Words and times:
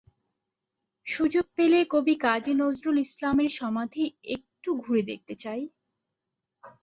সুযোগ 1.05 1.45
পেলে 1.57 1.79
কবি 1.91 2.15
কাজী 2.23 2.53
নজরুল 2.55 2.97
ইসলামের 2.97 3.51
সমাধি 3.59 4.03
একটু 4.35 4.69
ঘুরে 4.83 5.03
দেখতে 5.03 5.33
চাই। 5.35 5.61